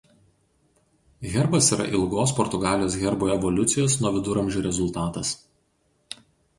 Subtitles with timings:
[1.33, 5.39] Herbas yra ilgos Portugalijos herbų evoliucijos nuo viduramžių rezultatas.